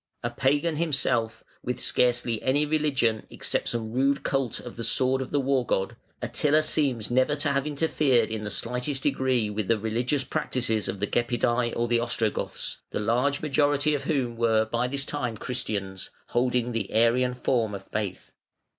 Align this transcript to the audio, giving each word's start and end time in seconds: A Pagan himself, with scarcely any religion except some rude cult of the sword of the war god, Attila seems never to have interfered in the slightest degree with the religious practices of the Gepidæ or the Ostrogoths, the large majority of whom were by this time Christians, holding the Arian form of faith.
A 0.23 0.31
Pagan 0.31 0.77
himself, 0.77 1.43
with 1.61 1.79
scarcely 1.79 2.41
any 2.41 2.65
religion 2.65 3.27
except 3.29 3.67
some 3.69 3.91
rude 3.91 4.23
cult 4.23 4.59
of 4.59 4.75
the 4.75 4.83
sword 4.83 5.21
of 5.21 5.29
the 5.29 5.39
war 5.39 5.63
god, 5.63 5.95
Attila 6.23 6.63
seems 6.63 7.11
never 7.11 7.35
to 7.35 7.49
have 7.51 7.67
interfered 7.67 8.31
in 8.31 8.43
the 8.43 8.49
slightest 8.49 9.03
degree 9.03 9.47
with 9.51 9.67
the 9.67 9.77
religious 9.77 10.23
practices 10.23 10.87
of 10.87 11.01
the 11.01 11.05
Gepidæ 11.05 11.73
or 11.75 11.87
the 11.87 11.99
Ostrogoths, 11.99 12.77
the 12.89 12.99
large 12.99 13.41
majority 13.43 13.93
of 13.93 14.05
whom 14.05 14.37
were 14.37 14.65
by 14.65 14.87
this 14.87 15.05
time 15.05 15.37
Christians, 15.37 16.09
holding 16.29 16.71
the 16.71 16.91
Arian 16.93 17.35
form 17.35 17.75
of 17.75 17.85
faith. 17.87 18.31